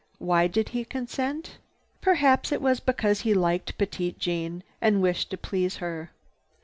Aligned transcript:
Why 0.17 0.47
did 0.47 0.69
he 0.69 0.83
consent? 0.83 1.59
Perhaps 2.01 2.51
it 2.51 2.59
was 2.59 2.79
because 2.79 3.21
he 3.21 3.35
liked 3.35 3.77
Petite 3.77 4.17
Jeanne 4.17 4.63
and 4.81 4.99
wished 4.99 5.29
to 5.29 5.37
please 5.37 5.75
her. 5.75 6.09